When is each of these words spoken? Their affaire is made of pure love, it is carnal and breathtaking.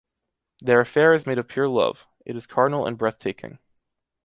Their 0.61 0.79
affaire 0.81 1.13
is 1.15 1.27
made 1.27 1.37
of 1.37 1.47
pure 1.47 1.69
love, 1.69 2.07
it 2.25 2.35
is 2.35 2.47
carnal 2.47 2.87
and 2.87 2.97
breathtaking. 2.97 3.59